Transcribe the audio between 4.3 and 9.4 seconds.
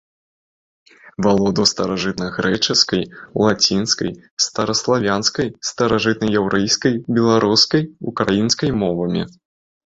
стараславянскай, старажытнаяўрэйскай, беларускай, украінскай мовамі.